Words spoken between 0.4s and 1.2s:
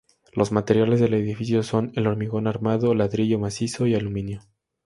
materiales del